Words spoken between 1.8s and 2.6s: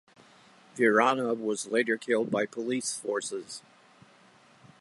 killed by